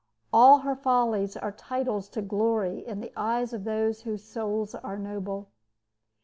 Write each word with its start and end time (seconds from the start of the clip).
All 0.33 0.57
her 0.61 0.75
follies 0.75 1.37
are 1.37 1.51
titles 1.51 2.09
to 2.09 2.23
glory 2.23 2.83
in 2.83 3.01
the 3.01 3.13
eyes 3.15 3.53
of 3.53 3.65
those 3.65 4.01
whose 4.01 4.23
souls 4.23 4.73
are 4.73 4.97
noble. 4.97 5.51